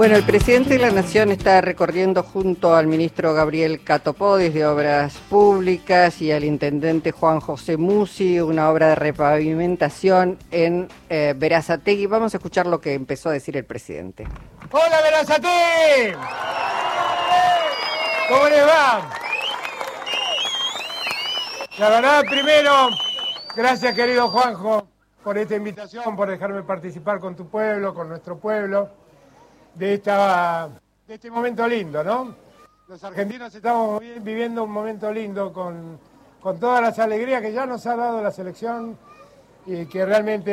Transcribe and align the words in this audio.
Bueno, 0.00 0.16
el 0.16 0.24
presidente 0.24 0.70
de 0.70 0.78
la 0.78 0.90
Nación 0.90 1.30
está 1.30 1.60
recorriendo 1.60 2.22
junto 2.22 2.74
al 2.74 2.86
ministro 2.86 3.34
Gabriel 3.34 3.84
Catopodis 3.84 4.54
de 4.54 4.64
Obras 4.64 5.18
Públicas 5.28 6.22
y 6.22 6.32
al 6.32 6.42
intendente 6.42 7.12
Juan 7.12 7.38
José 7.38 7.76
Musi 7.76 8.40
una 8.40 8.70
obra 8.70 8.88
de 8.88 8.94
repavimentación 8.94 10.38
en 10.50 10.88
eh, 11.10 11.34
Verazategui. 11.36 12.06
Vamos 12.06 12.32
a 12.32 12.38
escuchar 12.38 12.66
lo 12.66 12.80
que 12.80 12.94
empezó 12.94 13.28
a 13.28 13.32
decir 13.32 13.58
el 13.58 13.66
presidente. 13.66 14.26
¡Hola, 14.70 15.02
Verazategui! 15.02 16.16
¿Cómo 18.30 18.48
les 18.48 18.66
va? 18.66 19.10
La 21.78 21.90
verdad, 21.90 22.22
primero, 22.22 22.88
gracias 23.54 23.94
querido 23.94 24.28
Juanjo 24.28 24.88
por 25.22 25.36
esta 25.36 25.56
invitación, 25.56 26.16
por 26.16 26.30
dejarme 26.30 26.62
participar 26.62 27.20
con 27.20 27.36
tu 27.36 27.50
pueblo, 27.50 27.92
con 27.92 28.08
nuestro 28.08 28.38
pueblo 28.38 28.88
de, 29.74 29.94
esta, 29.94 30.68
de 31.06 31.14
este 31.14 31.30
momento 31.30 31.66
lindo, 31.66 32.02
¿no? 32.04 32.34
Los 32.88 33.02
argentinos 33.04 33.54
estamos 33.54 34.02
viviendo 34.20 34.64
un 34.64 34.72
momento 34.72 35.12
lindo 35.12 35.52
con, 35.52 35.98
con 36.40 36.58
todas 36.58 36.82
las 36.82 36.98
alegrías 36.98 37.40
que 37.40 37.52
ya 37.52 37.66
nos 37.66 37.86
ha 37.86 37.94
dado 37.94 38.22
la 38.22 38.32
selección 38.32 38.98
y 39.66 39.86
que 39.86 40.04
realmente 40.04 40.50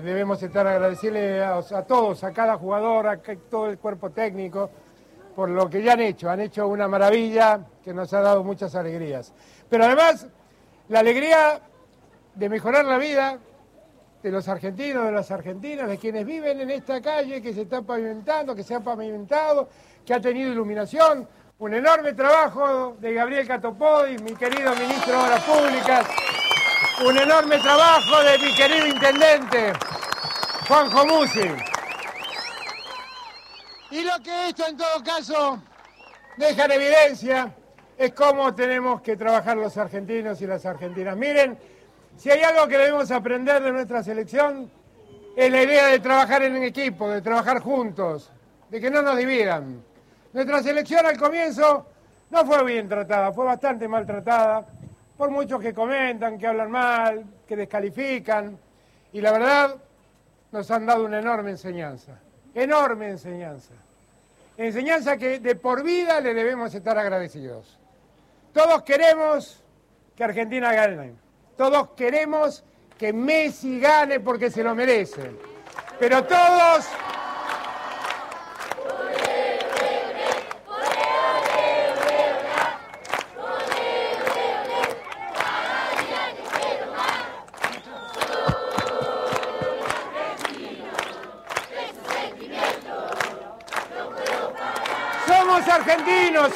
debemos 0.00 0.42
estar 0.42 0.66
agradecidos 0.66 1.72
a, 1.72 1.78
a, 1.78 1.82
todos, 1.82 2.22
a 2.22 2.32
cada 2.32 2.56
jugador, 2.56 3.08
a 3.08 3.16
todo 3.50 3.66
el 3.66 3.78
cuerpo 3.78 4.10
técnico, 4.10 4.70
por 5.34 5.48
lo 5.48 5.68
que 5.68 5.82
ya 5.82 5.94
han 5.94 6.00
hecho. 6.00 6.30
Han 6.30 6.40
hecho 6.40 6.68
una 6.68 6.86
maravilla 6.86 7.60
que 7.82 7.92
nos 7.92 8.12
ha 8.12 8.20
dado 8.20 8.44
muchas 8.44 8.74
alegrías. 8.74 9.32
Pero 9.68 9.84
además, 9.84 10.26
la 10.88 11.00
alegría 11.00 11.60
de 12.34 12.48
mejorar 12.48 12.84
la 12.84 12.98
vida, 12.98 13.38
de 14.22 14.30
los 14.30 14.48
argentinos, 14.48 15.06
de 15.06 15.12
las 15.12 15.30
argentinas, 15.30 15.88
de 15.88 15.98
quienes 15.98 16.26
viven 16.26 16.60
en 16.60 16.70
esta 16.70 17.00
calle 17.00 17.40
que 17.40 17.54
se 17.54 17.62
está 17.62 17.82
pavimentando, 17.82 18.54
que 18.54 18.62
se 18.62 18.74
ha 18.74 18.80
pavimentado, 18.80 19.68
que 20.04 20.12
ha 20.12 20.20
tenido 20.20 20.52
iluminación. 20.52 21.26
Un 21.58 21.74
enorme 21.74 22.12
trabajo 22.12 22.96
de 22.98 23.14
Gabriel 23.14 23.46
Catopodis, 23.46 24.20
mi 24.22 24.34
querido 24.34 24.74
ministro 24.76 25.12
de 25.12 25.18
Obras 25.18 25.44
Públicas. 25.44 26.06
Un 27.06 27.16
enorme 27.16 27.58
trabajo 27.58 28.22
de 28.22 28.38
mi 28.38 28.54
querido 28.54 28.86
intendente, 28.86 29.72
Juanjo 30.68 31.06
Musi. 31.06 31.50
Y 33.90 34.02
lo 34.04 34.22
que 34.22 34.48
esto 34.48 34.66
en 34.66 34.76
todo 34.76 35.02
caso 35.02 35.62
deja 36.36 36.66
en 36.66 36.72
evidencia 36.72 37.54
es 37.96 38.12
cómo 38.12 38.54
tenemos 38.54 39.00
que 39.00 39.16
trabajar 39.16 39.56
los 39.56 39.76
argentinos 39.76 40.40
y 40.40 40.46
las 40.46 40.64
argentinas. 40.64 41.16
Miren, 41.16 41.58
si 42.16 42.30
hay 42.30 42.42
algo 42.42 42.68
que 42.68 42.78
debemos 42.78 43.10
aprender 43.10 43.62
de 43.62 43.72
nuestra 43.72 44.02
selección, 44.02 44.70
es 45.36 45.50
la 45.50 45.62
idea 45.62 45.86
de 45.86 46.00
trabajar 46.00 46.42
en 46.42 46.62
equipo, 46.62 47.08
de 47.08 47.22
trabajar 47.22 47.60
juntos, 47.60 48.30
de 48.68 48.80
que 48.80 48.90
no 48.90 49.02
nos 49.02 49.16
dividan. 49.16 49.82
Nuestra 50.32 50.62
selección 50.62 51.06
al 51.06 51.16
comienzo 51.16 51.86
no 52.30 52.44
fue 52.44 52.62
bien 52.64 52.88
tratada, 52.88 53.32
fue 53.32 53.44
bastante 53.44 53.88
maltratada, 53.88 54.66
por 55.16 55.30
muchos 55.30 55.60
que 55.60 55.74
comentan, 55.74 56.38
que 56.38 56.46
hablan 56.46 56.70
mal, 56.70 57.24
que 57.46 57.56
descalifican, 57.56 58.58
y 59.12 59.20
la 59.20 59.32
verdad 59.32 59.76
nos 60.52 60.70
han 60.70 60.86
dado 60.86 61.04
una 61.04 61.18
enorme 61.18 61.50
enseñanza, 61.50 62.18
enorme 62.54 63.10
enseñanza. 63.10 63.74
Enseñanza 64.56 65.16
que 65.16 65.40
de 65.40 65.54
por 65.56 65.82
vida 65.82 66.20
le 66.20 66.34
debemos 66.34 66.74
estar 66.74 66.98
agradecidos. 66.98 67.78
Todos 68.52 68.82
queremos 68.82 69.62
que 70.14 70.24
Argentina 70.24 70.72
gane. 70.72 71.14
Todos 71.60 71.90
queremos 71.94 72.64
que 72.96 73.12
Messi 73.12 73.80
gane 73.80 74.18
porque 74.18 74.50
se 74.50 74.62
lo 74.62 74.74
merece. 74.74 75.30
Pero 75.98 76.24
todos... 76.24 76.86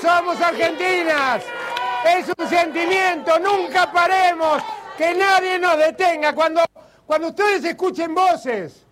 Somos 0.00 0.40
argentinas. 0.40 1.42
Es 2.06 2.26
un 2.38 2.48
sentimiento, 2.48 3.38
nunca 3.38 3.92
paremos 3.92 4.62
que 4.96 5.14
nadie 5.14 5.58
nos 5.58 5.76
detenga. 5.76 6.34
Cuando, 6.34 6.62
cuando 7.06 7.28
ustedes 7.28 7.64
escuchen 7.64 8.14
voces 8.14 8.84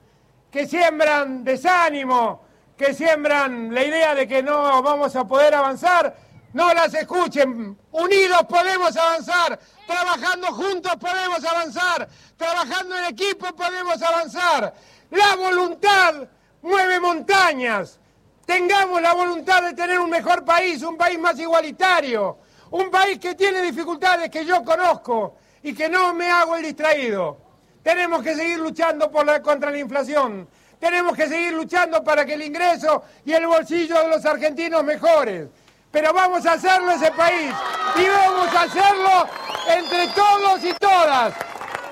que 0.50 0.66
siembran 0.66 1.44
desánimo, 1.44 2.44
que 2.76 2.94
siembran 2.94 3.74
la 3.74 3.84
idea 3.84 4.14
de 4.14 4.26
que 4.26 4.42
no 4.42 4.82
vamos 4.82 5.14
a 5.16 5.24
poder 5.24 5.54
avanzar, 5.54 6.14
no 6.52 6.72
las 6.74 6.92
escuchen. 6.94 7.78
Unidos 7.92 8.40
podemos 8.48 8.96
avanzar, 8.96 9.58
trabajando 9.86 10.48
juntos 10.48 10.92
podemos 10.96 11.44
avanzar, 11.44 12.08
trabajando 12.36 12.98
en 12.98 13.04
equipo 13.06 13.46
podemos 13.54 14.02
avanzar. 14.02 14.74
La 15.10 15.36
voluntad 15.36 16.28
mueve 16.62 17.00
montañas. 17.00 17.98
Tengamos 18.44 19.00
la 19.00 19.12
voluntad 19.12 19.62
de 19.62 19.74
tener 19.74 20.00
un 20.00 20.10
mejor 20.10 20.44
país, 20.44 20.82
un 20.82 20.96
país 20.96 21.18
más 21.18 21.38
igualitario, 21.38 22.38
un 22.70 22.90
país 22.90 23.18
que 23.18 23.34
tiene 23.34 23.62
dificultades 23.62 24.28
que 24.30 24.44
yo 24.44 24.64
conozco, 24.64 25.36
y 25.62 25.74
que 25.74 25.88
no 25.88 26.12
me 26.14 26.30
hago 26.30 26.56
el 26.56 26.62
distraído. 26.62 27.38
Tenemos 27.82 28.22
que 28.22 28.34
seguir 28.34 28.58
luchando 28.58 29.10
contra 29.10 29.70
la 29.70 29.78
inflación. 29.78 30.48
Tenemos 30.78 31.16
que 31.16 31.28
seguir 31.28 31.52
luchando 31.52 32.02
para 32.02 32.24
que 32.24 32.34
el 32.34 32.42
ingreso 32.42 33.04
y 33.24 33.32
el 33.32 33.46
bolsillo 33.46 34.00
de 34.02 34.08
los 34.08 34.24
argentinos 34.24 34.82
mejores. 34.84 35.48
Pero 35.90 36.12
vamos 36.12 36.44
a 36.46 36.52
hacerlo 36.52 36.90
ese 36.92 37.10
país 37.12 37.52
y 37.96 38.08
vamos 38.08 38.54
a 38.54 38.62
hacerlo 38.62 39.28
entre 39.68 40.08
todos 40.08 40.64
y 40.64 40.72
todas. 40.74 41.34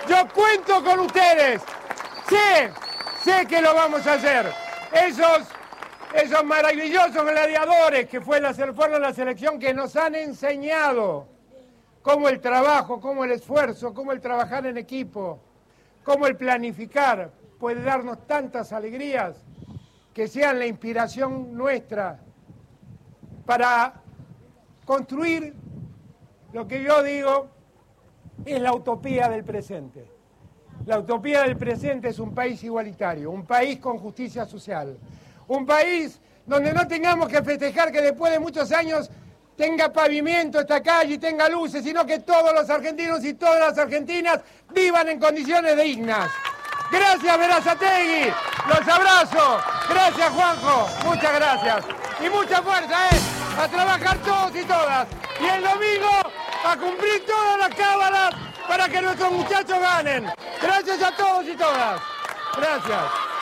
Yo 0.09 0.27
cuento 0.33 0.83
con 0.83 1.01
ustedes. 1.01 1.61
Sé, 2.29 2.73
sé 3.23 3.47
que 3.47 3.61
lo 3.61 3.75
vamos 3.75 4.07
a 4.07 4.15
hacer. 4.15 4.53
Esos, 4.93 5.43
esos 6.15 6.45
maravillosos 6.45 7.25
gladiadores 7.25 8.09
que 8.09 8.21
fue 8.21 8.41
fueron 8.75 9.03
la 9.03 9.13
selección 9.13 9.59
que 9.59 9.75
nos 9.75 9.95
han 9.97 10.15
enseñado 10.15 11.40
cómo 12.03 12.29
el 12.29 12.41
trabajo, 12.41 13.01
cómo 13.01 13.25
el 13.25 13.33
esfuerzo, 13.33 13.95
cómo 13.95 14.13
el 14.13 14.21
trabajar 14.21 14.67
en 14.67 14.79
equipo, 14.79 15.41
cómo 16.05 16.27
el 16.27 16.37
planificar 16.37 17.31
puede 17.59 17.83
darnos 17.83 18.27
tantas 18.27 18.73
alegrías 18.73 19.37
que 20.15 20.29
sean 20.29 20.59
la 20.59 20.67
inspiración 20.67 21.55
nuestra 21.55 22.21
para 23.45 23.95
construir 24.85 25.55
lo 26.53 26.67
que 26.67 26.83
yo 26.83 27.03
digo 27.03 27.49
es 28.45 28.61
la 28.61 28.73
utopía 28.73 29.29
del 29.29 29.45
presente. 29.45 30.11
La 30.87 30.99
utopía 30.99 31.43
del 31.43 31.57
presente 31.57 32.09
es 32.09 32.19
un 32.19 32.35
país 32.35 32.65
igualitario, 32.65 33.31
un 33.31 33.45
país 33.45 33.79
con 33.79 33.99
justicia 33.99 34.47
social, 34.47 34.99
un 35.47 35.67
país 35.67 36.21
donde 36.47 36.73
no 36.73 36.87
tengamos 36.89 37.29
que 37.29 37.43
festejar 37.43 37.93
que 37.93 38.01
después 38.01 38.33
de 38.33 38.39
muchos 38.39 38.73
años 38.73 39.11
tenga 39.61 39.93
pavimento 39.93 40.59
esta 40.59 40.83
calle 40.83 41.15
y 41.15 41.19
tenga 41.19 41.47
luces, 41.47 41.85
sino 41.85 42.07
que 42.07 42.21
todos 42.21 42.55
los 42.55 42.71
argentinos 42.71 43.23
y 43.23 43.35
todas 43.35 43.61
las 43.61 43.77
argentinas 43.77 44.41
vivan 44.71 45.07
en 45.11 45.21
condiciones 45.21 45.77
dignas. 45.77 46.31
Gracias, 46.91 47.39
Verazategui. 47.39 48.33
Los 48.67 48.89
abrazo. 48.89 49.61
Gracias, 49.91 50.31
Juanjo. 50.31 50.89
Muchas 51.05 51.35
gracias. 51.35 51.85
Y 52.25 52.31
mucha 52.31 52.63
fuerza, 52.63 53.09
¿eh? 53.11 53.21
A 53.63 53.69
trabajar 53.69 54.17
todos 54.25 54.57
y 54.57 54.65
todas. 54.65 55.07
Y 55.39 55.45
el 55.45 55.63
domingo 55.63 56.11
a 56.65 56.77
cumplir 56.79 57.27
todas 57.27 57.59
las 57.59 57.75
cábalas 57.75 58.31
para 58.67 58.89
que 58.89 59.03
nuestros 59.03 59.31
muchachos 59.31 59.79
ganen. 59.79 60.25
Gracias 60.63 61.03
a 61.03 61.15
todos 61.15 61.47
y 61.47 61.55
todas. 61.55 62.01
Gracias. 62.57 63.40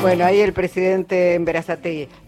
Bueno, 0.00 0.24
ahí 0.24 0.40
el 0.40 0.52
presidente 0.52 1.34
en 1.34 1.44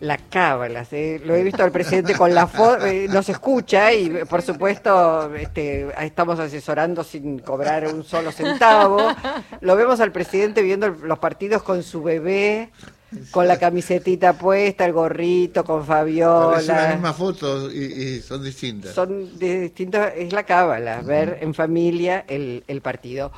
la 0.01 0.19
cábala, 0.19 0.87
lo 1.25 1.35
he 1.35 1.43
visto 1.43 1.63
al 1.63 1.73
presidente 1.73 2.15
con 2.15 2.35
la 2.35 2.47
foto, 2.47 2.87
eh, 2.87 3.07
nos 3.09 3.29
escucha 3.29 3.93
y 3.93 4.25
por 4.29 4.43
supuesto 4.43 5.35
este, 5.35 5.89
estamos 6.05 6.39
asesorando 6.39 7.03
sin 7.03 7.39
cobrar 7.39 7.87
un 7.87 8.05
solo 8.05 8.31
centavo. 8.31 8.99
Lo 9.61 9.77
vemos 9.77 10.01
al 10.01 10.13
presidente 10.13 10.63
viendo 10.63 10.89
los 10.89 11.19
partidos 11.19 11.63
con 11.63 11.83
su 11.83 12.03
bebé, 12.03 12.71
con 13.31 13.49
la 13.49 13.59
camisetita 13.59 14.35
puesta, 14.35 14.85
el 14.85 14.93
gorrito, 14.93 15.65
con 15.65 15.85
Fabiola. 15.85 16.61
Son 16.61 16.77
las 16.77 16.95
mismas 16.95 17.17
fotos 17.17 17.73
y, 17.73 18.21
son 18.21 18.43
distintas. 18.43 18.95
Son 18.95 19.39
distintas, 19.39 20.13
es 20.17 20.33
la 20.33 20.45
cábala, 20.45 21.01
ver 21.01 21.39
en 21.41 21.55
familia 21.55 22.25
el, 22.29 22.65
el 22.67 22.81
partido. 22.83 23.33